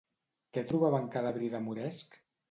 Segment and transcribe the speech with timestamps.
[0.57, 2.17] Què trobava en cada bri de moresc?